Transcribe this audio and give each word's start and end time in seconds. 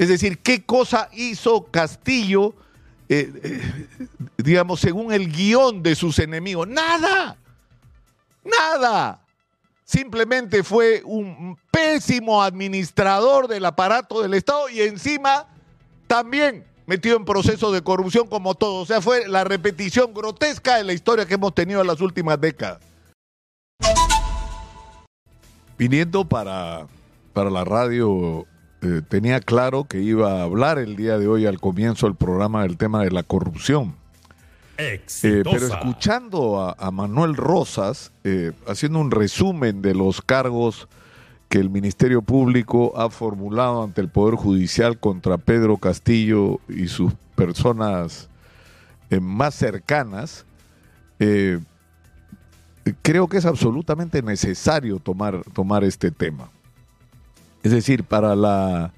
Es 0.00 0.08
decir, 0.08 0.38
¿qué 0.38 0.64
cosa 0.64 1.10
hizo 1.12 1.66
Castillo, 1.66 2.54
eh, 3.06 3.30
eh, 3.44 4.08
digamos, 4.38 4.80
según 4.80 5.12
el 5.12 5.30
guion 5.30 5.82
de 5.82 5.94
sus 5.94 6.18
enemigos? 6.18 6.66
Nada, 6.66 7.36
nada. 8.42 9.20
Simplemente 9.84 10.64
fue 10.64 11.02
un 11.04 11.58
pésimo 11.70 12.42
administrador 12.42 13.46
del 13.46 13.62
aparato 13.66 14.22
del 14.22 14.32
Estado 14.32 14.70
y 14.70 14.80
encima 14.80 15.46
también 16.06 16.64
metido 16.86 17.18
en 17.18 17.26
procesos 17.26 17.70
de 17.74 17.82
corrupción 17.82 18.26
como 18.26 18.54
todo. 18.54 18.76
O 18.76 18.86
sea, 18.86 19.02
fue 19.02 19.28
la 19.28 19.44
repetición 19.44 20.14
grotesca 20.14 20.76
de 20.76 20.84
la 20.84 20.94
historia 20.94 21.26
que 21.26 21.34
hemos 21.34 21.54
tenido 21.54 21.82
en 21.82 21.86
las 21.86 22.00
últimas 22.00 22.40
décadas. 22.40 22.78
Viniendo 25.76 26.26
para, 26.26 26.86
para 27.34 27.50
la 27.50 27.64
radio, 27.64 28.46
eh, 28.82 29.02
tenía 29.06 29.40
claro 29.40 29.84
que 29.84 30.00
iba 30.00 30.40
a 30.40 30.44
hablar 30.44 30.78
el 30.78 30.96
día 30.96 31.18
de 31.18 31.28
hoy 31.28 31.44
al 31.44 31.60
comienzo 31.60 32.06
del 32.06 32.16
programa 32.16 32.62
del 32.62 32.78
tema 32.78 33.04
de 33.04 33.10
la 33.10 33.22
corrupción. 33.22 33.94
Eh, 34.78 35.02
pero 35.22 35.58
escuchando 35.58 36.74
a, 36.78 36.90
Manuel 36.90 37.36
Rosas, 37.36 38.12
eh, 38.24 38.52
haciendo 38.66 38.98
un 38.98 39.10
resumen 39.10 39.82
de 39.82 39.94
los 39.94 40.22
cargos 40.22 40.88
que 41.50 41.58
el 41.58 41.68
Ministerio 41.68 42.22
Público 42.22 42.94
ha 42.96 43.10
formulado 43.10 43.82
ante 43.82 44.00
el 44.00 44.08
Poder 44.08 44.36
Judicial 44.36 44.98
contra 44.98 45.36
Pedro 45.36 45.76
Castillo 45.76 46.60
y 46.66 46.88
sus 46.88 47.12
personas 47.34 48.30
más 49.20 49.54
cercanas, 49.56 50.46
creo 53.02 53.28
que 53.28 53.36
es 53.36 53.44
absolutamente 53.44 54.22
necesario 54.22 54.98
tomar, 54.98 55.42
tomar 55.52 55.84
este 55.84 56.10
tema. 56.10 56.50
Es 57.62 57.72
decir, 57.72 58.04
para, 58.04 58.34
la, 58.34 58.92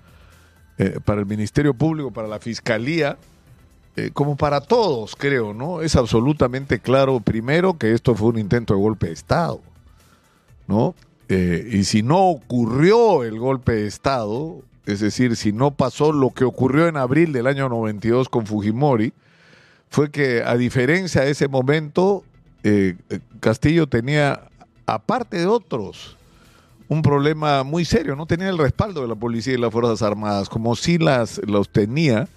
eh, 0.78 0.98
para 1.04 1.20
el 1.20 1.26
Ministerio 1.26 1.74
Público, 1.74 2.10
para 2.10 2.28
la 2.28 2.38
Fiscalía, 2.38 3.16
eh, 3.96 4.10
como 4.12 4.36
para 4.36 4.60
todos, 4.60 5.16
creo, 5.16 5.52
¿no? 5.52 5.82
Es 5.82 5.96
absolutamente 5.96 6.78
claro, 6.78 7.20
primero, 7.20 7.76
que 7.76 7.92
esto 7.92 8.14
fue 8.14 8.28
un 8.28 8.38
intento 8.38 8.74
de 8.74 8.80
golpe 8.80 9.08
de 9.08 9.12
Estado, 9.12 9.60
¿no? 10.68 10.94
Eh, 11.28 11.68
y 11.72 11.84
si 11.84 12.02
no 12.02 12.28
ocurrió 12.28 13.24
el 13.24 13.38
golpe 13.38 13.72
de 13.72 13.86
Estado, 13.86 14.60
es 14.86 15.00
decir, 15.00 15.36
si 15.36 15.52
no 15.52 15.72
pasó 15.72 16.12
lo 16.12 16.30
que 16.30 16.44
ocurrió 16.44 16.88
en 16.88 16.96
abril 16.96 17.32
del 17.32 17.46
año 17.46 17.68
92 17.68 18.28
con 18.28 18.46
Fujimori, 18.46 19.12
fue 19.88 20.10
que 20.10 20.42
a 20.42 20.56
diferencia 20.56 21.22
de 21.22 21.32
ese 21.32 21.48
momento, 21.48 22.24
Castillo 23.40 23.88
tenía, 23.88 24.48
aparte 24.86 25.36
de 25.38 25.46
otros, 25.46 26.16
un 26.92 27.02
problema 27.02 27.62
muy 27.64 27.84
serio. 27.84 28.14
No 28.14 28.26
tenía 28.26 28.48
el 28.48 28.58
respaldo 28.58 29.02
de 29.02 29.08
la 29.08 29.14
policía 29.14 29.54
y 29.54 29.58
las 29.58 29.72
Fuerzas 29.72 30.02
Armadas, 30.02 30.48
como 30.48 30.76
si 30.76 30.98
las 30.98 31.40
los 31.46 31.70
tenía 31.70 32.28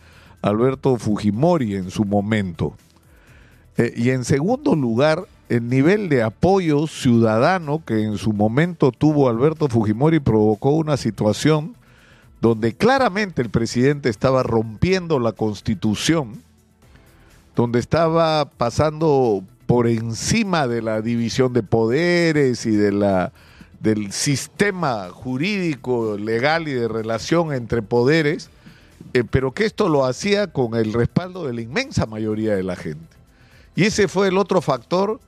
Alberto 0.41 0.95
Fujimori 0.97 1.75
en 1.75 1.91
su 1.91 2.05
momento. 2.05 2.75
Eh, 3.77 3.93
y 3.97 4.09
en 4.11 4.23
segundo 4.23 4.75
lugar, 4.75 5.25
el 5.49 5.67
nivel 5.67 6.07
de 6.09 6.23
apoyo 6.23 6.87
ciudadano 6.87 7.83
que 7.85 8.03
en 8.03 8.17
su 8.17 8.31
momento 8.31 8.91
tuvo 8.91 9.29
Alberto 9.29 9.67
Fujimori 9.67 10.19
provocó 10.19 10.71
una 10.71 10.97
situación 10.97 11.75
donde 12.41 12.73
claramente 12.73 13.41
el 13.41 13.49
presidente 13.49 14.09
estaba 14.09 14.43
rompiendo 14.43 15.19
la 15.19 15.33
constitución, 15.33 16.41
donde 17.55 17.79
estaba 17.79 18.45
pasando 18.45 19.43
por 19.65 19.87
encima 19.87 20.67
de 20.67 20.81
la 20.81 21.01
división 21.01 21.53
de 21.53 21.63
poderes 21.63 22.65
y 22.65 22.71
de 22.71 22.91
la, 22.91 23.33
del 23.85 24.11
sistema 24.11 25.09
jurídico, 25.11 26.17
legal 26.17 26.67
y 26.67 26.73
de 26.73 26.87
relación 26.87 27.53
entre 27.53 27.83
poderes, 27.83 28.49
eh, 29.13 29.23
pero 29.29 29.51
que 29.51 29.65
esto 29.65 29.89
lo 29.89 30.05
hacía 30.05 30.47
con 30.47 30.73
el 30.73 30.91
respaldo 30.91 31.45
de 31.45 31.53
la 31.53 31.61
inmensa 31.61 32.07
mayoría 32.07 32.55
de 32.55 32.63
la 32.63 32.75
gente. 32.75 33.15
Y 33.75 33.83
ese 33.83 34.07
fue 34.07 34.29
el 34.29 34.39
otro 34.39 34.59
factor 34.61 35.19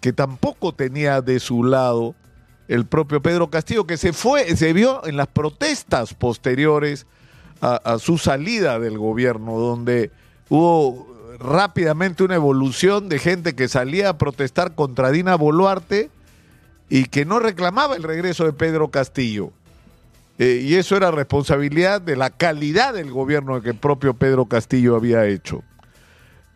que 0.00 0.12
tampoco 0.12 0.72
tenía 0.72 1.20
de 1.22 1.40
su 1.40 1.64
lado 1.64 2.14
el 2.68 2.86
propio 2.86 3.20
Pedro 3.20 3.50
Castillo, 3.50 3.84
que 3.84 3.96
se 3.96 4.12
fue, 4.12 4.56
se 4.56 4.72
vio 4.72 5.04
en 5.04 5.16
las 5.16 5.26
protestas 5.26 6.14
posteriores 6.14 7.04
a 7.60 7.98
su 7.98 8.18
salida 8.18 8.78
del 8.78 8.98
gobierno, 8.98 9.58
donde 9.58 10.12
hubo 10.48 11.08
rápidamente 11.40 12.22
una 12.22 12.36
evolución 12.36 13.08
de 13.08 13.18
gente 13.18 13.56
que 13.56 13.66
salía 13.66 14.10
a 14.10 14.18
protestar 14.18 14.76
contra 14.76 15.10
Dina 15.10 15.34
Boluarte 15.34 16.10
y 16.88 17.04
que 17.04 17.24
no 17.24 17.38
reclamaba 17.38 17.96
el 17.96 18.02
regreso 18.02 18.44
de 18.44 18.52
Pedro 18.52 18.88
Castillo. 18.88 19.52
Eh, 20.38 20.62
y 20.64 20.74
eso 20.76 20.96
era 20.96 21.10
responsabilidad 21.10 22.00
de 22.00 22.16
la 22.16 22.30
calidad 22.30 22.94
del 22.94 23.10
gobierno 23.10 23.60
que 23.60 23.70
el 23.70 23.76
propio 23.76 24.14
Pedro 24.14 24.46
Castillo 24.46 24.94
había 24.94 25.24
hecho. 25.26 25.62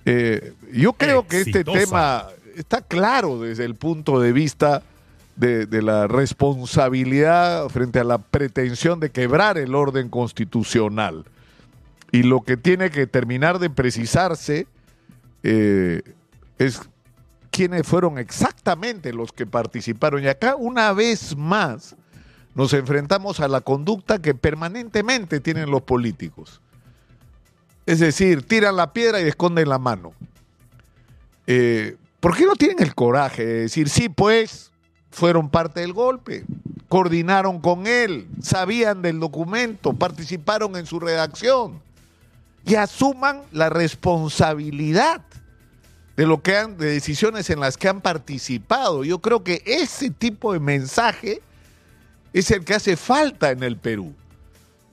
Eh, 0.05 0.55
yo 0.73 0.93
creo 0.93 1.27
que 1.27 1.41
este 1.41 1.65
tema 1.65 2.29
está 2.57 2.81
claro 2.81 3.41
desde 3.41 3.65
el 3.65 3.75
punto 3.75 4.21
de 4.21 4.33
vista 4.33 4.83
de, 5.37 5.67
de, 5.67 5.83
la 5.83 6.07
responsabilidad 6.07 7.69
frente 7.71 7.99
a 7.99 8.05
la 8.05 8.19
pretensión 8.19 9.01
de 9.01 9.11
quebrar 9.11 9.59
el 9.59 9.75
orden 9.75 10.09
constitucional. 10.09 11.25
Y 12.13 12.23
lo 12.25 12.43
que 12.43 12.57
tiene 12.57 12.91
que 12.91 13.07
terminar 13.07 13.59
de 13.59 13.71
precisarse 13.71 14.67
eh, 15.43 16.03
es 16.59 16.81
quiénes 17.53 17.87
fueron 17.87 18.19
exactamente 18.19 19.13
los 19.13 19.31
que 19.31 19.47
participaron. 19.47 20.25
Y 20.25 20.27
acá, 20.27 20.57
una 20.57 20.93
vez 20.93 21.37
más, 21.37 21.95
nos 22.55 22.73
enfrentamos 22.73 23.39
a 23.39 23.47
la 23.47 23.61
conducta 23.61 24.21
que 24.21 24.35
permanentemente 24.35 25.39
tienen 25.39 25.71
los 25.71 25.83
políticos. 25.83 26.61
Es 27.87 28.01
decir, 28.01 28.43
tiran 28.43 28.77
la 28.77 28.93
piedra 28.93 29.21
y 29.21 29.29
esconden 29.29 29.69
la 29.69 29.79
mano. 29.79 30.13
Eh, 31.47 31.97
¿Por 32.19 32.37
qué 32.37 32.47
no 32.47 32.57
tienen 32.57 32.83
el 32.83 32.95
coraje 32.95 33.45
de 33.45 33.61
decir, 33.61 33.89
sí, 33.89 34.09
pues, 34.09 34.73
fueron 35.11 35.51
parte 35.51 35.81
del 35.81 35.93
golpe, 35.93 36.45
coordinaron 36.89 37.61
con 37.61 37.87
él, 37.87 38.27
sabían 38.41 39.03
del 39.03 39.21
documento, 39.21 39.93
participaron 39.93 40.77
en 40.77 40.87
su 40.87 40.99
redacción? 40.99 41.81
y 42.65 42.77
asuman 42.77 43.43
la 43.53 43.69
responsabilidad 43.71 45.23
de 46.17 46.27
lo 46.27 46.43
que 46.43 46.57
han, 46.57 46.77
de 46.77 46.91
decisiones 46.93 47.51
en 47.51 47.61
las 47.61 47.77
que 47.77 47.89
han 47.89 48.01
participado. 48.01 49.05
Yo 49.05 49.21
creo 49.21 49.43
que 49.43 49.63
ese 49.65 50.11
tipo 50.11 50.53
de 50.53 50.61
mensaje 50.61 51.41
es 52.33 52.51
el 52.51 52.65
que 52.65 52.75
hace 52.75 52.97
falta 52.97 53.51
en 53.51 53.63
el 53.63 53.77
Perú. 53.77 54.15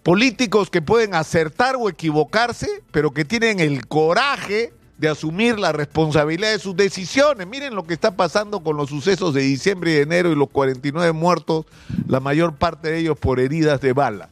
Políticos 0.04 0.70
que 0.70 0.82
pueden 0.82 1.14
acertar 1.14 1.76
o 1.78 1.90
equivocarse, 1.90 2.84
pero 2.92 3.12
que 3.12 3.26
tienen 3.26 3.60
el 3.60 3.86
coraje 3.88 4.74
de 4.98 5.10
asumir 5.10 5.60
la 5.60 5.72
responsabilidad 5.72 6.52
de 6.52 6.60
sus 6.60 6.76
decisiones. 6.76 7.48
Miren 7.48 7.76
lo 7.76 7.86
que 7.86 7.94
está 7.94 8.12
pasando 8.12 8.62
con 8.62 8.76
los 8.76 8.90
sucesos 8.90 9.34
de 9.34 9.42
diciembre 9.42 9.94
y 9.94 9.98
enero 9.98 10.32
y 10.32 10.36
los 10.36 10.50
49 10.50 11.12
muertos, 11.12 11.66
la 12.08 12.20
mayor 12.20 12.56
parte 12.56 12.92
de 12.92 13.00
ellos 13.00 13.18
por 13.18 13.40
heridas 13.40 13.82
de 13.82 13.94
bala 13.94 14.30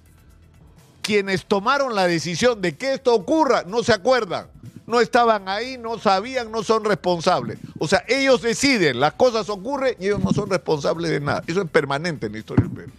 quienes 1.08 1.46
tomaron 1.46 1.96
la 1.96 2.06
decisión 2.06 2.62
de 2.62 2.76
que 2.76 2.96
esto 2.96 3.16
ocurra 3.16 3.64
no 3.66 3.81
se 3.81 3.94
acuerdan, 3.94 4.47
no 4.88 5.02
estaban 5.02 5.50
ahí, 5.50 5.78
no 5.78 6.00
sabían, 6.00 6.50
no 6.50 6.64
son 6.64 6.86
responsables. 6.86 7.59
O 7.78 7.88
sea, 7.88 8.03
ellos 8.08 8.42
deciden, 8.42 9.02
las 9.02 9.14
cosas 9.14 9.50
ocurren 9.50 9.96
y 10.00 10.06
ellos 10.06 10.24
no 10.24 10.31
son 10.31 10.50
responsables 10.50 11.12
de 11.12 11.20
nada. 11.20 11.44
Eso 11.46 11.62
es 11.62 11.70
permanente 11.70 12.28
en 12.28 12.31
la 12.31 12.38
historia 12.40 12.66
del 12.66 12.74
Perú. 12.74 12.92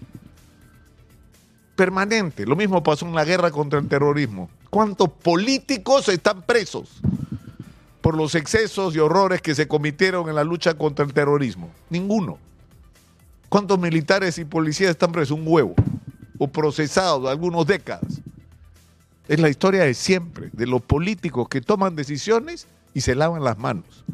Permanente. 1.75 2.45
Lo 2.45 2.57
mismo 2.57 2.83
pasó 2.83 3.07
en 3.07 3.15
la 3.15 3.25
guerra 3.25 3.51
contra 3.51 3.79
el 3.79 3.89
terrorismo. 3.89 4.51
¿Cuántos 4.69 5.09
políticos 5.09 6.11
están 6.11 6.43
presos 6.43 7.01
por 8.03 8.15
los 8.15 8.35
excesos 8.35 8.95
y 8.95 8.99
horrores 8.99 9.41
que 9.41 9.55
se 9.55 9.67
cometieron 9.67 10.29
en 10.29 10.35
la 10.35 10.45
lucha 10.45 10.75
contra 10.75 11.07
el 11.07 11.15
terrorismo? 11.15 11.71
Ninguno. 11.89 12.39
¿Cuántos 13.49 13.79
militares 13.79 14.37
y 14.37 14.45
policías 14.45 14.91
están 14.91 15.11
presos? 15.11 15.39
Un 15.39 15.45
huevo 15.47 15.75
o 16.37 16.49
procesados 16.49 17.27
algunos 17.31 17.67
décadas. 17.67 18.21
Es 19.29 19.39
la 19.39 19.51
historia 19.51 19.85
de 19.85 19.95
siempre, 19.95 20.49
de 20.53 20.67
los 20.67 20.83
políticos 20.83 21.49
que 21.49 21.61
toman 21.61 21.95
decisiones 21.95 22.67
y 22.95 23.03
se 23.03 23.15
lavan 23.15 23.45
las 23.45 23.59
manos. 23.59 24.05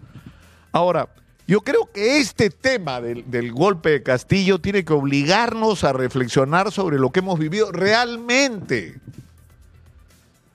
Ahora, 0.72 1.08
yo 1.46 1.60
creo 1.60 1.90
que 1.92 2.18
este 2.18 2.50
tema 2.50 3.00
del, 3.00 3.30
del, 3.30 3.52
golpe 3.52 3.90
de 3.90 4.02
Castillo 4.02 4.58
tiene 4.58 4.84
que 4.84 4.92
obligarnos 4.92 5.84
a 5.84 5.92
reflexionar 5.92 6.72
sobre 6.72 6.98
lo 6.98 7.12
que 7.12 7.20
hemos 7.20 7.38
vivido 7.38 7.70
realmente, 7.70 8.98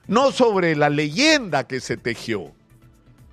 no 0.07 0.31
sobre 0.31 0.75
la 0.75 0.89
leyenda 0.89 1.65
que 1.65 1.79
se 1.79 1.95
tejió. 1.95 2.51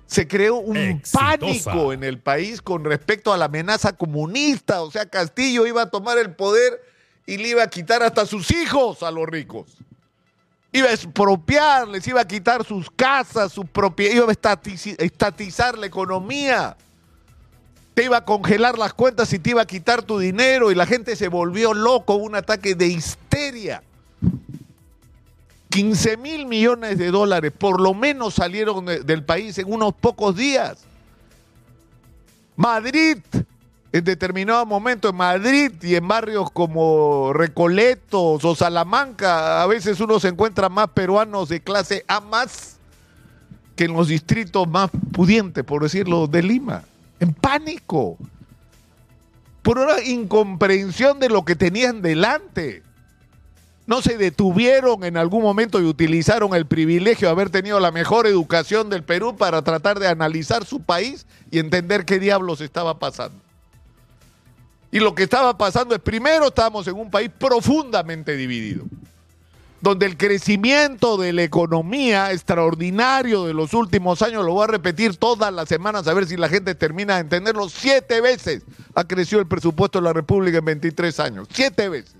Se 0.05 0.25
creó 0.27 0.55
un 0.55 1.01
pánico 1.11 1.91
en 1.91 2.05
el 2.05 2.19
país 2.19 2.61
con 2.61 2.85
respecto 2.85 3.33
a 3.33 3.37
la 3.37 3.45
amenaza 3.45 3.91
comunista, 3.91 4.81
o 4.81 4.89
sea, 4.89 5.05
Castillo 5.05 5.67
iba 5.67 5.81
a 5.81 5.89
tomar 5.89 6.17
el 6.17 6.33
poder 6.33 6.81
y 7.25 7.37
le 7.37 7.49
iba 7.49 7.63
a 7.63 7.69
quitar 7.69 8.01
hasta 8.03 8.25
sus 8.25 8.51
hijos 8.51 9.03
a 9.03 9.11
los 9.11 9.27
ricos. 9.27 9.77
Iba 10.71 10.89
a 10.89 10.93
expropiarles, 10.93 12.07
iba 12.07 12.21
a 12.21 12.27
quitar 12.27 12.63
sus 12.65 12.89
casas, 12.91 13.51
sus 13.51 13.65
propiedades, 13.65 14.17
iba 14.17 14.27
a 14.27 15.03
estatizar 15.03 15.77
la 15.77 15.85
economía. 15.85 16.75
Te 17.93 18.03
iba 18.03 18.17
a 18.17 18.25
congelar 18.25 18.77
las 18.77 18.93
cuentas 18.93 19.31
y 19.33 19.39
te 19.39 19.51
iba 19.51 19.61
a 19.61 19.65
quitar 19.65 20.03
tu 20.03 20.19
dinero 20.19 20.71
y 20.71 20.75
la 20.75 20.85
gente 20.85 21.15
se 21.15 21.29
volvió 21.29 21.73
loco, 21.73 22.15
un 22.15 22.35
ataque 22.35 22.75
de 22.75 22.87
histeria. 22.87 23.81
15 25.69 26.17
mil 26.17 26.45
millones 26.45 26.97
de 26.97 27.11
dólares 27.11 27.51
por 27.57 27.81
lo 27.81 27.93
menos 27.93 28.35
salieron 28.35 28.85
de, 28.85 29.01
del 29.01 29.23
país 29.23 29.57
en 29.57 29.71
unos 29.71 29.93
pocos 29.93 30.35
días. 30.35 30.79
Madrid, 32.55 33.19
en 33.93 34.03
determinado 34.03 34.65
momento 34.65 35.09
en 35.09 35.15
Madrid 35.15 35.71
y 35.81 35.95
en 35.95 36.07
barrios 36.07 36.51
como 36.51 37.31
Recoletos 37.33 38.43
o 38.43 38.55
Salamanca, 38.55 39.61
a 39.61 39.67
veces 39.67 39.99
uno 39.99 40.19
se 40.19 40.27
encuentra 40.27 40.69
más 40.69 40.89
peruanos 40.89 41.49
de 41.49 41.61
clase 41.61 42.03
A 42.07 42.19
más 42.19 42.77
que 43.75 43.85
en 43.85 43.93
los 43.93 44.07
distritos 44.07 44.67
más 44.67 44.89
pudientes, 45.13 45.63
por 45.63 45.83
decirlo, 45.83 46.27
de 46.27 46.43
Lima. 46.43 46.83
En 47.19 47.33
pánico. 47.33 48.17
Por 49.61 49.77
una 49.77 50.01
incomprensión 50.03 51.19
de 51.19 51.29
lo 51.29 51.45
que 51.45 51.55
tenían 51.55 52.01
delante 52.01 52.83
no 53.85 54.01
se 54.01 54.17
detuvieron 54.17 55.05
en 55.05 55.15
algún 55.15 55.41
momento 55.41 55.79
y 55.79 55.85
utilizaron 55.85 56.53
el 56.53 56.65
privilegio 56.65 57.27
de 57.27 57.31
haber 57.31 57.49
tenido 57.49 57.79
la 57.79 57.91
mejor 57.91 58.27
educación 58.27 58.89
del 58.89 59.03
Perú 59.03 59.37
para 59.37 59.61
tratar 59.61 59.99
de 59.99 60.07
analizar 60.07 60.65
su 60.65 60.81
país 60.81 61.25
y 61.51 61.59
entender 61.59 62.03
qué 62.03 62.19
diablos 62.19 62.59
estaba 62.59 62.99
pasando. 62.99 63.46
Y 64.91 64.99
lo 64.99 65.13
que 65.13 65.23
estaba 65.23 65.57
pasando 65.57 65.93
es, 65.93 66.01
primero, 66.01 66.47
estábamos 66.47 66.87
en 66.87 66.95
un 66.95 67.11
país 67.11 67.29
profundamente 67.37 68.35
dividido, 68.37 68.85
donde 69.81 70.05
el 70.05 70.17
crecimiento 70.17 71.17
de 71.17 71.33
la 71.33 71.43
economía 71.43 72.31
extraordinario 72.31 73.45
de 73.45 73.53
los 73.53 73.73
últimos 73.73 74.21
años, 74.21 74.45
lo 74.45 74.53
voy 74.53 74.63
a 74.63 74.67
repetir 74.67 75.17
todas 75.17 75.53
las 75.53 75.67
semanas 75.67 76.07
a 76.07 76.13
ver 76.13 76.25
si 76.25 76.37
la 76.37 76.47
gente 76.49 76.73
termina 76.73 77.15
de 77.15 77.21
entenderlo, 77.21 77.67
siete 77.69 78.21
veces 78.21 78.63
ha 78.95 79.03
crecido 79.03 79.41
el 79.41 79.47
presupuesto 79.47 79.99
de 79.99 80.05
la 80.05 80.13
República 80.13 80.59
en 80.59 80.65
23 80.65 81.19
años, 81.19 81.47
siete 81.51 81.89
veces. 81.89 82.15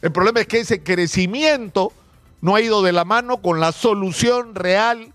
El 0.00 0.12
problema 0.12 0.40
es 0.40 0.46
que 0.46 0.60
ese 0.60 0.82
crecimiento 0.82 1.92
no 2.40 2.54
ha 2.54 2.60
ido 2.60 2.82
de 2.82 2.92
la 2.92 3.04
mano 3.04 3.38
con 3.38 3.58
la 3.58 3.72
solución 3.72 4.54
real, 4.54 5.12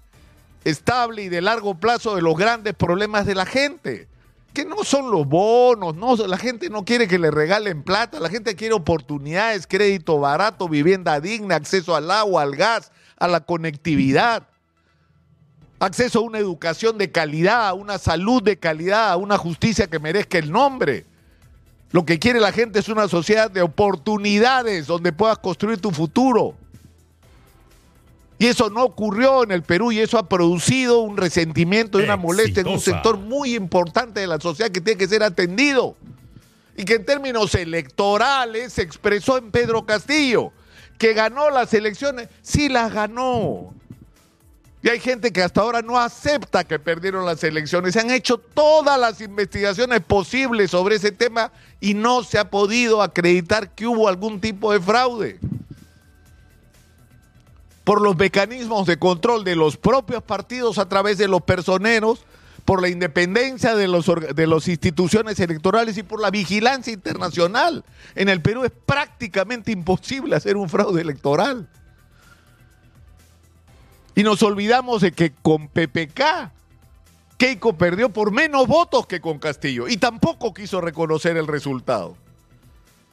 estable 0.65 1.23
y 1.23 1.29
de 1.29 1.41
largo 1.41 1.75
plazo 1.75 2.15
de 2.15 2.21
los 2.21 2.35
grandes 2.35 2.73
problemas 2.73 3.25
de 3.25 3.35
la 3.35 3.45
gente. 3.45 4.07
Que 4.53 4.65
no 4.65 4.83
son 4.83 5.12
los 5.12 5.25
bonos, 5.25 5.95
no, 5.95 6.15
la 6.15 6.38
gente 6.38 6.69
no 6.69 6.83
quiere 6.83 7.07
que 7.07 7.18
le 7.18 7.31
regalen 7.31 7.83
plata, 7.83 8.19
la 8.19 8.30
gente 8.30 8.56
quiere 8.56 8.74
oportunidades, 8.74 9.65
crédito 9.65 10.19
barato, 10.19 10.68
vivienda 10.68 11.21
digna, 11.21 11.56
acceso 11.56 11.95
al 11.95 12.12
agua, 12.12 12.42
al 12.42 12.56
gas, 12.56 12.92
a 13.18 13.30
la 13.30 13.39
conectividad, 13.42 14.48
acceso 15.80 16.19
a 16.19 16.24
una 16.24 16.39
educación 16.39 16.98
de 16.98 17.12
calidad, 17.12 17.69
a 17.69 17.74
una 17.74 17.98
salud 17.98 18.44
de 18.44 18.57
calidad, 18.57 19.12
a 19.12 19.18
una 19.18 19.38
justicia 19.38 19.88
que 19.88 20.00
merezca 20.00 20.38
el 20.38 20.51
nombre. 20.51 21.06
Lo 21.92 22.06
que 22.06 22.19
quiere 22.19 22.39
la 22.39 22.51
gente 22.51 22.80
es 22.80 22.89
una 22.89 23.07
sociedad 23.07 23.50
de 23.50 23.62
oportunidades 23.62 24.88
donde 24.88 25.13
puedas 25.13 25.38
construir 25.38 25.80
tu 25.80 25.92
futuro. 25.92 26.56
Y 28.41 28.47
eso 28.47 28.71
no 28.71 28.83
ocurrió 28.83 29.43
en 29.43 29.51
el 29.51 29.61
Perú 29.61 29.91
y 29.91 29.99
eso 29.99 30.17
ha 30.17 30.27
producido 30.27 31.01
un 31.01 31.15
resentimiento 31.15 31.99
y 31.99 32.05
una 32.05 32.17
molestia 32.17 32.61
en 32.61 32.69
un 32.69 32.79
sector 32.79 33.19
muy 33.19 33.53
importante 33.53 34.19
de 34.19 34.25
la 34.25 34.39
sociedad 34.39 34.71
que 34.71 34.81
tiene 34.81 34.97
que 34.97 35.07
ser 35.07 35.21
atendido. 35.21 35.95
Y 36.75 36.83
que 36.83 36.95
en 36.95 37.05
términos 37.05 37.53
electorales 37.53 38.73
se 38.73 38.81
expresó 38.81 39.38
en 39.38 39.51
Pedro 39.51 39.85
Castillo, 39.85 40.51
que 40.97 41.13
ganó 41.13 41.51
las 41.51 41.71
elecciones. 41.75 42.29
Sí 42.41 42.67
las 42.67 42.91
ganó. 42.91 43.75
Y 44.81 44.89
hay 44.89 44.99
gente 44.99 45.31
que 45.31 45.44
hasta 45.44 45.61
ahora 45.61 45.83
no 45.83 45.99
acepta 45.99 46.63
que 46.63 46.79
perdieron 46.79 47.27
las 47.27 47.44
elecciones. 47.44 47.94
Se 47.94 47.99
han 47.99 48.09
hecho 48.09 48.39
todas 48.39 48.99
las 48.99 49.21
investigaciones 49.21 50.01
posibles 50.01 50.71
sobre 50.71 50.95
ese 50.95 51.11
tema 51.11 51.51
y 51.79 51.94
no 51.94 52.23
se 52.23 52.39
ha 52.39 52.49
podido 52.49 53.03
acreditar 53.03 53.75
que 53.75 53.85
hubo 53.85 54.07
algún 54.07 54.41
tipo 54.41 54.73
de 54.73 54.79
fraude. 54.79 55.39
Por 57.91 57.99
los 57.99 58.15
mecanismos 58.15 58.88
de 58.88 58.97
control 58.97 59.43
de 59.43 59.57
los 59.57 59.75
propios 59.75 60.23
partidos 60.23 60.77
a 60.77 60.88
través 60.88 61.17
de 61.17 61.27
los 61.27 61.41
personeros, 61.41 62.23
por 62.63 62.81
la 62.81 62.88
independencia 62.88 63.75
de 63.75 63.89
las 63.89 64.05
de 64.33 64.47
los 64.47 64.69
instituciones 64.69 65.38
electorales 65.41 65.97
y 65.97 66.03
por 66.03 66.21
la 66.21 66.31
vigilancia 66.31 66.93
internacional. 66.93 67.83
En 68.15 68.29
el 68.29 68.41
Perú 68.41 68.63
es 68.63 68.71
prácticamente 68.71 69.73
imposible 69.73 70.38
hacer 70.38 70.55
un 70.55 70.69
fraude 70.69 71.01
electoral. 71.01 71.67
Y 74.15 74.23
nos 74.23 74.41
olvidamos 74.41 75.01
de 75.01 75.11
que 75.11 75.33
con 75.33 75.67
PPK, 75.67 76.49
Keiko 77.37 77.73
perdió 77.73 78.07
por 78.07 78.31
menos 78.31 78.67
votos 78.67 79.05
que 79.05 79.19
con 79.19 79.37
Castillo 79.37 79.89
y 79.89 79.97
tampoco 79.97 80.53
quiso 80.53 80.79
reconocer 80.79 81.35
el 81.35 81.45
resultado. 81.45 82.15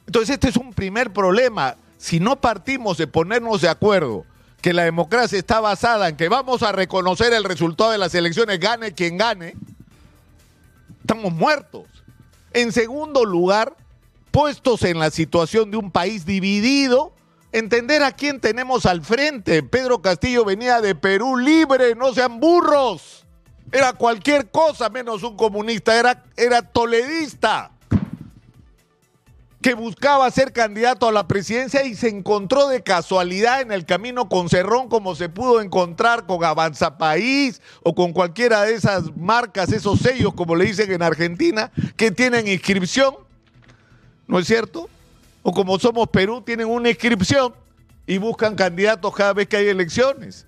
Entonces 0.05 0.35
este 0.35 0.47
es 0.47 0.55
un 0.55 0.73
primer 0.73 1.11
problema. 1.11 1.75
Si 1.97 2.21
no 2.21 2.39
partimos 2.39 2.97
de 2.97 3.07
ponernos 3.07 3.59
de 3.59 3.67
acuerdo 3.67 4.23
que 4.61 4.73
la 4.73 4.83
democracia 4.83 5.37
está 5.37 5.59
basada 5.59 6.09
en 6.09 6.17
que 6.17 6.29
vamos 6.29 6.63
a 6.63 6.71
reconocer 6.71 7.33
el 7.33 7.43
resultado 7.43 7.91
de 7.91 7.97
las 7.97 8.13
elecciones, 8.13 8.59
gane 8.59 8.93
quien 8.93 9.17
gane, 9.17 9.55
estamos 11.01 11.33
muertos. 11.33 11.85
En 12.53 12.71
segundo 12.71 13.25
lugar, 13.25 13.75
puestos 14.31 14.83
en 14.83 14.99
la 14.99 15.11
situación 15.11 15.71
de 15.71 15.77
un 15.77 15.91
país 15.91 16.25
dividido, 16.25 17.13
entender 17.51 18.03
a 18.03 18.11
quién 18.11 18.39
tenemos 18.39 18.85
al 18.85 19.03
frente. 19.03 19.63
Pedro 19.63 20.01
Castillo 20.01 20.45
venía 20.45 20.81
de 20.81 20.95
Perú 20.95 21.37
libre, 21.37 21.95
no 21.95 22.13
sean 22.13 22.39
burros. 22.39 23.25
Era 23.71 23.93
cualquier 23.93 24.49
cosa 24.49 24.89
menos 24.89 25.23
un 25.23 25.37
comunista, 25.37 25.97
era, 25.97 26.23
era 26.35 26.63
toledista 26.63 27.71
que 29.61 29.73
buscaba 29.73 30.29
ser 30.31 30.53
candidato 30.53 31.07
a 31.07 31.11
la 31.11 31.27
presidencia 31.27 31.83
y 31.85 31.95
se 31.95 32.07
encontró 32.07 32.67
de 32.67 32.81
casualidad 32.81 33.61
en 33.61 33.71
el 33.71 33.85
camino 33.85 34.29
con 34.29 34.49
Cerrón 34.49 34.87
como 34.87 35.15
se 35.15 35.27
pudo 35.27 35.61
encontrar 35.61 36.25
con 36.25 36.43
Avanza 36.43 36.97
País 36.97 37.61
o 37.83 37.93
con 37.93 38.13
cualquiera 38.13 38.63
de 38.63 38.75
esas 38.75 39.15
marcas, 39.17 39.71
esos 39.71 39.99
sellos 39.99 40.33
como 40.33 40.55
le 40.55 40.65
dicen 40.65 40.91
en 40.91 41.01
Argentina, 41.01 41.71
que 41.97 42.11
tienen 42.11 42.47
inscripción, 42.47 43.15
¿no 44.27 44.39
es 44.39 44.47
cierto? 44.47 44.89
o 45.41 45.51
como 45.51 45.79
somos 45.79 46.07
Perú, 46.09 46.41
tienen 46.41 46.67
una 46.67 46.89
inscripción 46.89 47.53
y 48.05 48.17
buscan 48.17 48.55
candidatos 48.55 49.13
cada 49.15 49.33
vez 49.33 49.47
que 49.47 49.57
hay 49.57 49.67
elecciones. 49.67 50.45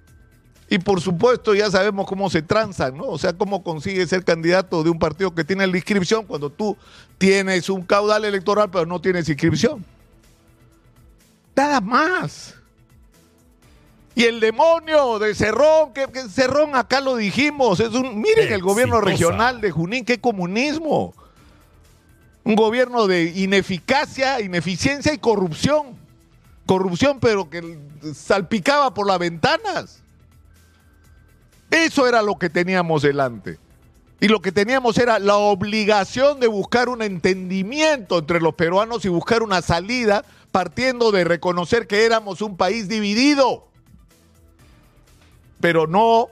Y 0.71 0.79
por 0.79 1.01
supuesto 1.01 1.53
ya 1.53 1.69
sabemos 1.69 2.07
cómo 2.07 2.29
se 2.29 2.41
transan, 2.41 2.95
¿no? 2.95 3.03
O 3.03 3.17
sea, 3.17 3.33
cómo 3.33 3.61
consigue 3.61 4.07
ser 4.07 4.23
candidato 4.23 4.83
de 4.83 4.89
un 4.89 4.97
partido 4.97 5.35
que 5.35 5.43
tiene 5.43 5.67
la 5.67 5.75
inscripción 5.75 6.25
cuando 6.25 6.49
tú 6.49 6.77
tienes 7.17 7.69
un 7.69 7.81
caudal 7.81 8.23
electoral 8.23 8.69
pero 8.71 8.85
no 8.85 9.01
tienes 9.01 9.27
inscripción. 9.27 9.83
Nada 11.57 11.81
más. 11.81 12.55
Y 14.15 14.23
el 14.23 14.39
demonio 14.39 15.19
de 15.19 15.35
Cerrón, 15.35 15.91
que, 15.93 16.07
Cerrón 16.29 16.73
acá 16.77 17.01
lo 17.01 17.17
dijimos, 17.17 17.81
es 17.81 17.89
un, 17.89 18.21
miren 18.21 18.53
el 18.53 18.61
gobierno 18.61 19.01
regional 19.01 19.59
de 19.59 19.71
Junín, 19.71 20.05
qué 20.05 20.21
comunismo 20.21 21.13
un 22.45 22.55
gobierno 22.55 23.07
de 23.07 23.25
ineficacia, 23.35 24.39
ineficiencia 24.39 25.13
y 25.13 25.17
corrupción. 25.17 25.99
Corrupción, 26.65 27.19
pero 27.19 27.49
que 27.49 27.77
salpicaba 28.15 28.93
por 28.93 29.05
las 29.05 29.19
ventanas. 29.19 30.00
Eso 31.71 32.07
era 32.07 32.21
lo 32.21 32.37
que 32.37 32.49
teníamos 32.49 33.01
delante. 33.01 33.57
Y 34.19 34.27
lo 34.27 34.39
que 34.39 34.51
teníamos 34.51 34.99
era 34.99 35.17
la 35.17 35.37
obligación 35.37 36.39
de 36.39 36.45
buscar 36.45 36.89
un 36.89 37.01
entendimiento 37.01 38.19
entre 38.19 38.39
los 38.39 38.53
peruanos 38.53 39.03
y 39.03 39.09
buscar 39.09 39.41
una 39.41 39.63
salida 39.63 40.23
partiendo 40.51 41.11
de 41.11 41.23
reconocer 41.23 41.87
que 41.87 42.05
éramos 42.05 42.41
un 42.41 42.55
país 42.55 42.87
dividido. 42.87 43.67
Pero 45.59 45.87
no, 45.87 46.27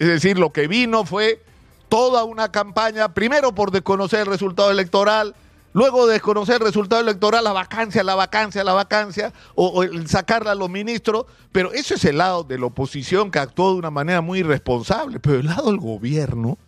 es 0.00 0.08
decir, 0.08 0.38
lo 0.38 0.52
que 0.52 0.66
vino 0.66 1.04
fue 1.04 1.44
toda 1.88 2.24
una 2.24 2.50
campaña, 2.50 3.14
primero 3.14 3.54
por 3.54 3.70
desconocer 3.70 4.20
el 4.20 4.26
resultado 4.26 4.70
electoral, 4.70 5.36
luego 5.72 6.06
de 6.06 6.14
desconocer 6.14 6.56
el 6.56 6.66
resultado 6.66 7.00
electoral, 7.00 7.44
la 7.44 7.52
vacancia, 7.52 8.02
la 8.02 8.14
vacancia, 8.14 8.64
la 8.64 8.72
vacancia, 8.72 9.32
o, 9.54 9.84
sacarla 10.06 10.52
a 10.52 10.54
los 10.54 10.70
ministros, 10.70 11.26
pero 11.50 11.72
eso 11.72 11.94
es 11.94 12.04
el 12.04 12.18
lado 12.18 12.44
de 12.44 12.58
la 12.58 12.66
oposición 12.66 13.30
que 13.30 13.38
actuó 13.38 13.72
de 13.72 13.78
una 13.78 13.90
manera 13.90 14.20
muy 14.20 14.40
irresponsable, 14.40 15.20
pero 15.20 15.40
el 15.40 15.46
lado 15.46 15.66
del 15.66 15.78
gobierno, 15.78 16.58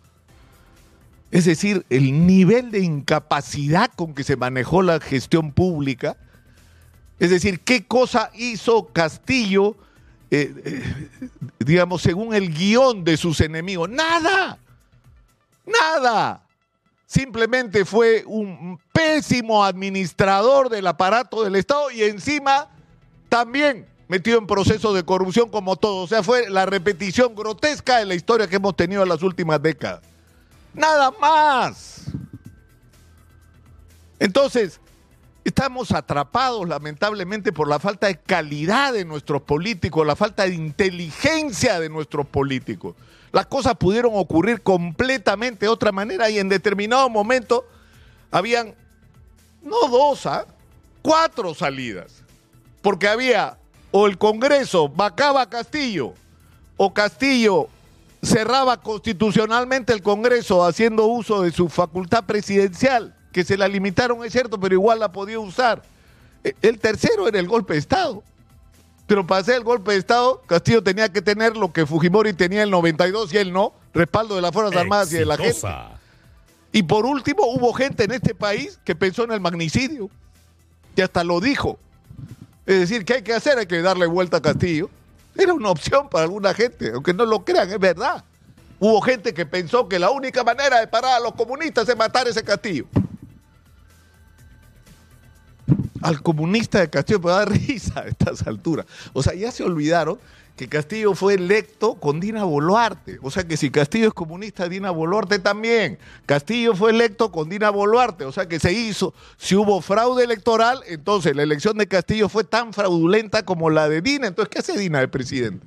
es 1.31 1.45
decir, 1.45 1.85
el 1.89 2.25
nivel 2.25 2.71
de 2.71 2.79
incapacidad 2.79 3.91
con 3.95 4.13
que 4.13 4.23
se 4.23 4.37
manejó 4.37 4.81
la 4.81 4.99
gestión 4.99 5.51
pública, 5.51 6.17
es 7.19 7.29
decir, 7.29 7.61
qué 7.61 7.85
cosa 7.85 8.29
hizo 8.33 8.87
Castillo, 8.87 9.75
eh, 10.31 10.53
eh, 10.65 11.29
digamos, 11.59 12.01
según 12.01 12.33
el 12.33 12.53
guion 12.53 13.03
de 13.03 13.15
sus 13.15 13.39
enemigos, 13.41 13.89
nada. 13.89 14.57
Nada. 15.65 16.44
Simplemente 17.05 17.85
fue 17.85 18.23
un 18.25 18.79
pésimo 18.91 19.63
administrador 19.63 20.69
del 20.69 20.87
aparato 20.87 21.43
del 21.43 21.55
Estado 21.55 21.91
y 21.91 22.03
encima 22.03 22.67
también 23.29 23.85
metido 24.07 24.37
en 24.37 24.47
proceso 24.47 24.93
de 24.93 25.03
corrupción 25.03 25.49
como 25.49 25.75
todo. 25.75 26.03
O 26.03 26.07
sea, 26.07 26.23
fue 26.23 26.49
la 26.49 26.65
repetición 26.65 27.35
grotesca 27.35 27.97
de 27.97 28.05
la 28.05 28.15
historia 28.15 28.47
que 28.47 28.55
hemos 28.55 28.75
tenido 28.75 29.03
en 29.03 29.09
las 29.09 29.21
últimas 29.21 29.61
décadas. 29.61 30.01
Nada 30.73 31.11
más. 31.11 32.05
Entonces, 34.19 34.79
Estamos 35.45 35.91
atrapados 35.91 36.67
lamentablemente 36.67 37.53
por 37.53 37.67
la 37.67 37.77
falta 37.77 38.07
de 38.07 38.17
calidad 38.17 38.93
de 38.93 39.05
nuestros 39.05 39.43
políticos, 39.43 40.05
la 40.05 40.15
falta 40.15 40.43
de 40.43 40.55
inteligencia 40.55 41.79
de 41.79 41.87
nuestros 41.87 42.25
políticos. 42.25 42.95
Las 43.31 43.45
cosas 43.45 43.75
pudieron 43.75 44.13
ocurrir 44.15 44.63
completamente 44.63 45.67
de 45.67 45.69
otra 45.69 45.91
manera 45.91 46.31
y 46.31 46.39
en 46.39 46.49
determinado 46.49 47.07
momento 47.09 47.63
habían 48.31 48.73
no 49.61 49.87
dos, 49.87 50.25
¿ah? 50.25 50.47
cuatro 51.03 51.53
salidas. 51.53 52.23
Porque 52.81 53.07
había 53.07 53.59
o 53.91 54.07
el 54.07 54.17
Congreso 54.17 54.89
vacaba 54.89 55.43
a 55.43 55.49
Castillo 55.49 56.15
o 56.75 56.91
Castillo 56.91 57.69
cerraba 58.23 58.81
constitucionalmente 58.81 59.93
el 59.93 60.01
Congreso 60.01 60.65
haciendo 60.65 61.05
uso 61.05 61.43
de 61.43 61.51
su 61.51 61.69
facultad 61.69 62.23
presidencial 62.23 63.15
que 63.35 63.43
se 63.43 63.57
la 63.57 63.67
limitaron, 63.67 64.23
es 64.23 64.31
cierto, 64.31 64.57
pero 64.57 64.75
igual 64.75 64.97
la 64.97 65.11
podía 65.11 65.37
usar. 65.39 65.81
E, 66.41 66.55
el 66.61 66.79
tercero 66.79 67.27
era 67.27 67.37
el 67.37 67.49
golpe 67.49 67.73
de 67.73 67.79
Estado. 67.79 68.23
Pero 69.07 69.27
para 69.27 69.41
hacer 69.41 69.55
el 69.55 69.65
golpe 69.65 69.91
de 69.91 69.97
Estado, 69.97 70.41
Castillo 70.45 70.81
tenía 70.81 71.11
que 71.11 71.21
tener 71.21 71.57
lo 71.57 71.73
que 71.73 71.85
Fujimori 71.85 72.31
tenía 72.31 72.59
en 72.59 72.67
el 72.67 72.71
92 72.71 73.33
y 73.33 73.37
él 73.37 73.51
no, 73.51 73.73
respaldo 73.93 74.37
de 74.37 74.41
las 74.41 74.53
Fuerzas 74.53 74.77
Armadas 74.77 75.11
y 75.11 75.17
de 75.17 75.25
la 75.25 75.35
gente. 75.35 75.67
Y 76.71 76.83
por 76.83 77.05
último, 77.05 77.43
hubo 77.47 77.73
gente 77.73 78.05
en 78.05 78.11
este 78.13 78.33
país 78.33 78.79
que 78.85 78.95
pensó 78.95 79.25
en 79.25 79.33
el 79.33 79.41
magnicidio, 79.41 80.09
que 80.95 81.03
hasta 81.03 81.25
lo 81.25 81.41
dijo. 81.41 81.77
Es 82.65 82.79
decir, 82.79 83.03
¿qué 83.03 83.15
hay 83.15 83.21
que 83.21 83.33
hacer? 83.33 83.57
Hay 83.57 83.65
que 83.65 83.81
darle 83.81 84.05
vuelta 84.05 84.37
a 84.37 84.41
Castillo. 84.41 84.89
Era 85.37 85.53
una 85.53 85.71
opción 85.71 86.07
para 86.07 86.23
alguna 86.23 86.53
gente, 86.53 86.91
aunque 86.93 87.13
no 87.13 87.25
lo 87.25 87.43
crean, 87.43 87.69
es 87.69 87.79
verdad. 87.79 88.23
Hubo 88.79 89.01
gente 89.01 89.33
que 89.33 89.45
pensó 89.45 89.89
que 89.89 89.99
la 89.99 90.09
única 90.09 90.41
manera 90.45 90.79
de 90.79 90.87
parar 90.87 91.17
a 91.17 91.19
los 91.19 91.33
comunistas 91.33 91.89
es 91.89 91.97
matar 91.97 92.29
ese 92.29 92.41
Castillo 92.41 92.87
al 96.05 96.21
comunista 96.21 96.79
de 96.79 96.89
Castillo, 96.89 97.19
pero 97.19 97.33
da 97.33 97.45
risa 97.45 98.01
a 98.01 98.07
estas 98.07 98.45
alturas. 98.45 98.85
O 99.13 99.23
sea, 99.23 99.33
ya 99.33 99.51
se 99.51 99.63
olvidaron 99.63 100.19
que 100.55 100.69
Castillo 100.69 101.15
fue 101.15 101.33
electo 101.33 101.95
con 101.95 102.19
Dina 102.19 102.43
Boluarte. 102.43 103.17
O 103.23 103.31
sea 103.31 103.43
que 103.43 103.57
si 103.57 103.71
Castillo 103.71 104.09
es 104.09 104.13
comunista, 104.13 104.69
Dina 104.69 104.91
Boluarte 104.91 105.39
también. 105.39 105.97
Castillo 106.27 106.75
fue 106.75 106.91
electo 106.91 107.31
con 107.31 107.49
Dina 107.49 107.71
Boluarte. 107.71 108.23
O 108.25 108.31
sea 108.31 108.47
que 108.47 108.59
se 108.59 108.71
hizo, 108.71 109.15
si 109.37 109.55
hubo 109.55 109.81
fraude 109.81 110.23
electoral, 110.23 110.81
entonces 110.87 111.35
la 111.35 111.41
elección 111.41 111.75
de 111.79 111.87
Castillo 111.87 112.29
fue 112.29 112.43
tan 112.43 112.71
fraudulenta 112.71 113.43
como 113.43 113.71
la 113.71 113.89
de 113.89 114.01
Dina. 114.01 114.27
Entonces, 114.27 114.49
¿qué 114.51 114.59
hace 114.59 114.77
Dina 114.77 114.99
de 114.99 115.07
presidente? 115.07 115.65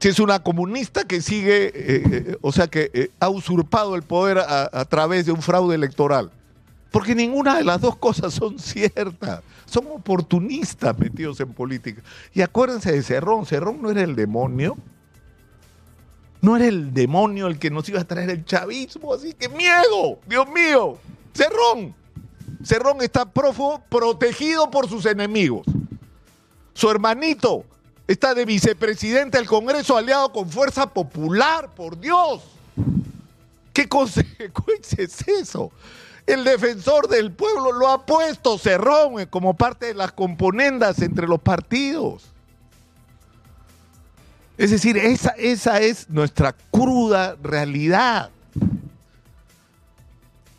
Si 0.00 0.08
es 0.08 0.18
una 0.18 0.42
comunista 0.42 1.04
que 1.04 1.22
sigue, 1.22 1.66
eh, 1.66 1.72
eh, 1.76 2.36
o 2.40 2.50
sea 2.50 2.66
que 2.66 2.90
eh, 2.92 3.10
ha 3.20 3.28
usurpado 3.28 3.94
el 3.94 4.02
poder 4.02 4.38
a 4.38 4.84
través 4.86 5.26
de 5.26 5.32
un 5.32 5.42
fraude 5.42 5.76
electoral. 5.76 6.32
Porque 6.90 7.14
ninguna 7.14 7.56
de 7.56 7.64
las 7.64 7.80
dos 7.80 7.96
cosas 7.96 8.34
son 8.34 8.58
ciertas. 8.58 9.42
Son 9.66 9.86
oportunistas 9.86 10.98
metidos 10.98 11.38
en 11.40 11.52
política. 11.52 12.02
Y 12.34 12.42
acuérdense 12.42 12.92
de 12.92 13.02
Cerrón. 13.02 13.46
Cerrón 13.46 13.80
no 13.80 13.90
era 13.90 14.02
el 14.02 14.16
demonio. 14.16 14.76
No 16.40 16.56
era 16.56 16.66
el 16.66 16.92
demonio 16.92 17.46
el 17.46 17.58
que 17.58 17.70
nos 17.70 17.88
iba 17.88 18.00
a 18.00 18.04
traer 18.04 18.30
el 18.30 18.44
chavismo. 18.44 19.14
Así 19.14 19.34
que 19.34 19.48
miedo, 19.48 20.18
Dios 20.26 20.48
mío. 20.48 20.98
Cerrón. 21.32 21.94
Cerrón 22.64 23.00
está 23.02 23.24
prófugo, 23.24 23.82
protegido 23.88 24.70
por 24.70 24.88
sus 24.88 25.06
enemigos. 25.06 25.66
Su 26.74 26.90
hermanito 26.90 27.64
está 28.06 28.34
de 28.34 28.44
vicepresidente 28.44 29.38
del 29.38 29.46
Congreso 29.46 29.96
aliado 29.96 30.32
con 30.32 30.50
Fuerza 30.50 30.92
Popular, 30.92 31.70
por 31.74 31.98
Dios. 31.98 32.42
¿Qué 33.72 33.88
consecuencia 33.88 35.04
es 35.04 35.26
eso? 35.28 35.70
El 36.30 36.44
defensor 36.44 37.08
del 37.08 37.32
pueblo 37.32 37.72
lo 37.72 37.88
ha 37.88 38.06
puesto 38.06 38.56
Cerrón 38.56 39.26
como 39.26 39.54
parte 39.54 39.86
de 39.86 39.94
las 39.94 40.12
componendas 40.12 41.02
entre 41.02 41.26
los 41.26 41.40
partidos. 41.40 42.22
Es 44.56 44.70
decir, 44.70 44.96
esa, 44.96 45.30
esa 45.30 45.80
es 45.80 46.08
nuestra 46.08 46.54
cruda 46.70 47.34
realidad. 47.42 48.30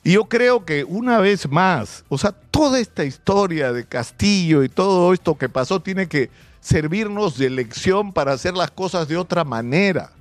Y 0.03 0.11
yo 0.11 0.25
creo 0.25 0.65
que 0.65 0.83
una 0.83 1.19
vez 1.19 1.49
más, 1.49 2.03
o 2.09 2.17
sea, 2.17 2.33
toda 2.33 2.77
esta 2.77 3.05
historia 3.05 3.71
de 3.71 3.85
Castillo 3.85 4.63
y 4.63 4.67
todo 4.69 5.13
esto 5.13 5.37
que 5.37 5.47
pasó 5.47 5.81
tiene 5.81 6.09
que 6.09 6.29
servirnos 6.59 7.37
de 7.37 7.49
lección 7.49 8.11
para 8.11 8.33
hacer 8.33 8.55
las 8.55 8.71
cosas 8.71 9.07
de 9.07 9.15
otra 9.15 9.45
manera. 9.45 10.11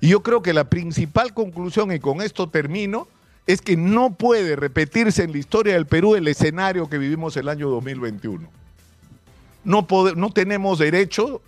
Y 0.00 0.10
yo 0.10 0.22
creo 0.22 0.40
que 0.40 0.52
la 0.52 0.70
principal 0.70 1.34
conclusión, 1.34 1.90
y 1.90 1.98
con 1.98 2.22
esto 2.22 2.48
termino, 2.48 3.08
es 3.46 3.62
que 3.62 3.76
no 3.76 4.14
puede 4.14 4.56
repetirse 4.56 5.22
en 5.22 5.32
la 5.32 5.38
historia 5.38 5.74
del 5.74 5.86
Perú 5.86 6.14
el 6.14 6.28
escenario 6.28 6.88
que 6.88 6.98
vivimos 6.98 7.36
el 7.36 7.48
año 7.48 7.68
2021. 7.68 8.48
No, 9.64 9.86
no 10.16 10.30
tenemos 10.30 10.78
derecho 10.78 11.42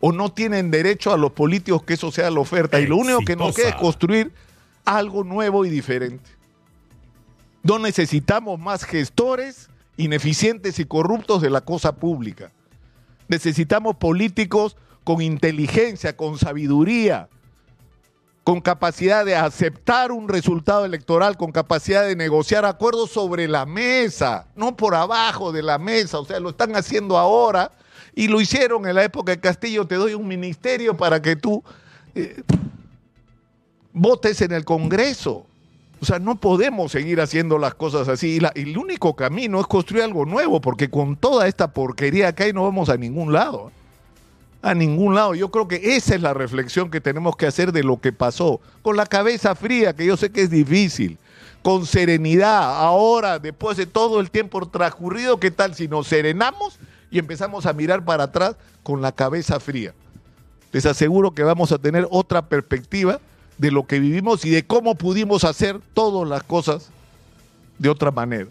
o 0.00 0.12
no 0.12 0.32
tienen 0.32 0.70
derecho 0.70 1.12
a 1.12 1.16
los 1.16 1.32
políticos 1.32 1.82
que 1.82 1.94
eso 1.94 2.10
sea 2.10 2.30
la 2.30 2.40
oferta. 2.40 2.80
Y 2.80 2.86
lo 2.86 2.96
único 2.96 3.20
que 3.20 3.36
nos 3.36 3.54
queda 3.54 3.70
es 3.70 3.74
construir 3.76 4.32
algo 4.84 5.24
nuevo 5.24 5.64
y 5.64 5.70
diferente. 5.70 6.30
No 7.62 7.78
necesitamos 7.78 8.58
más 8.60 8.84
gestores 8.84 9.68
ineficientes 9.96 10.78
y 10.78 10.84
corruptos 10.84 11.42
de 11.42 11.50
la 11.50 11.62
cosa 11.62 11.96
pública. 11.96 12.52
Necesitamos 13.28 13.96
políticos 13.96 14.76
con 15.04 15.20
inteligencia, 15.20 16.16
con 16.16 16.38
sabiduría, 16.38 17.28
con 18.46 18.60
capacidad 18.60 19.24
de 19.24 19.34
aceptar 19.34 20.12
un 20.12 20.28
resultado 20.28 20.84
electoral, 20.84 21.36
con 21.36 21.50
capacidad 21.50 22.06
de 22.06 22.14
negociar 22.14 22.64
acuerdos 22.64 23.10
sobre 23.10 23.48
la 23.48 23.66
mesa, 23.66 24.46
no 24.54 24.76
por 24.76 24.94
abajo 24.94 25.50
de 25.50 25.64
la 25.64 25.78
mesa, 25.78 26.20
o 26.20 26.24
sea, 26.24 26.38
lo 26.38 26.50
están 26.50 26.76
haciendo 26.76 27.18
ahora 27.18 27.72
y 28.14 28.28
lo 28.28 28.40
hicieron 28.40 28.86
en 28.86 28.94
la 28.94 29.02
época 29.02 29.32
de 29.32 29.40
Castillo, 29.40 29.84
te 29.84 29.96
doy 29.96 30.14
un 30.14 30.28
ministerio 30.28 30.96
para 30.96 31.20
que 31.20 31.34
tú 31.34 31.60
eh, 32.14 32.40
votes 33.92 34.40
en 34.40 34.52
el 34.52 34.64
Congreso. 34.64 35.44
O 36.00 36.04
sea, 36.04 36.20
no 36.20 36.38
podemos 36.38 36.92
seguir 36.92 37.20
haciendo 37.20 37.58
las 37.58 37.74
cosas 37.74 38.06
así. 38.06 38.38
Y, 38.38 38.60
y, 38.60 38.70
el 38.70 38.78
único 38.78 39.16
camino 39.16 39.58
es 39.58 39.66
construir 39.66 40.04
algo 40.04 40.24
nuevo, 40.24 40.60
porque 40.60 40.88
con 40.88 41.16
toda 41.16 41.48
esta 41.48 41.72
porquería 41.72 42.32
que 42.32 42.44
hay 42.44 42.52
no 42.52 42.62
vamos 42.62 42.90
a 42.90 42.96
ningún 42.96 43.32
lado 43.32 43.72
a 44.66 44.74
ningún 44.74 45.14
lado. 45.14 45.34
Yo 45.36 45.48
creo 45.50 45.68
que 45.68 45.96
esa 45.96 46.16
es 46.16 46.20
la 46.20 46.34
reflexión 46.34 46.90
que 46.90 47.00
tenemos 47.00 47.36
que 47.36 47.46
hacer 47.46 47.70
de 47.70 47.84
lo 47.84 48.00
que 48.00 48.12
pasó. 48.12 48.60
Con 48.82 48.96
la 48.96 49.06
cabeza 49.06 49.54
fría, 49.54 49.94
que 49.94 50.04
yo 50.04 50.16
sé 50.16 50.30
que 50.30 50.42
es 50.42 50.50
difícil. 50.50 51.18
Con 51.62 51.86
serenidad. 51.86 52.76
Ahora, 52.84 53.38
después 53.38 53.76
de 53.76 53.86
todo 53.86 54.18
el 54.18 54.30
tiempo 54.30 54.66
transcurrido, 54.66 55.38
¿qué 55.38 55.52
tal 55.52 55.76
si 55.76 55.86
nos 55.86 56.08
serenamos 56.08 56.80
y 57.12 57.20
empezamos 57.20 57.64
a 57.64 57.72
mirar 57.72 58.04
para 58.04 58.24
atrás 58.24 58.56
con 58.82 59.00
la 59.00 59.12
cabeza 59.12 59.60
fría? 59.60 59.94
Les 60.72 60.84
aseguro 60.84 61.30
que 61.30 61.44
vamos 61.44 61.70
a 61.70 61.78
tener 61.78 62.08
otra 62.10 62.42
perspectiva 62.42 63.20
de 63.58 63.70
lo 63.70 63.86
que 63.86 64.00
vivimos 64.00 64.44
y 64.44 64.50
de 64.50 64.66
cómo 64.66 64.96
pudimos 64.96 65.44
hacer 65.44 65.80
todas 65.94 66.28
las 66.28 66.42
cosas 66.42 66.90
de 67.78 67.88
otra 67.88 68.10
manera. 68.10 68.50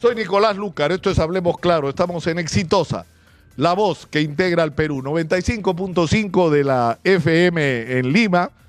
Soy 0.00 0.16
Nicolás 0.16 0.56
Lucar, 0.56 0.90
esto 0.90 1.08
es 1.08 1.20
Hablemos 1.20 1.56
Claro, 1.58 1.88
estamos 1.88 2.26
en 2.26 2.40
Exitosa 2.40 3.06
la 3.56 3.72
voz 3.72 4.06
que 4.06 4.20
integra 4.20 4.62
al 4.62 4.74
Perú. 4.74 5.02
95.5 5.02 6.50
de 6.50 6.64
la 6.64 6.98
FM 7.04 7.98
en 7.98 8.12
Lima, 8.12 8.50